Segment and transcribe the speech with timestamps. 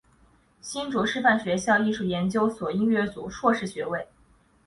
[0.61, 4.07] 新竹师范学校艺术研究所音乐组硕士学位。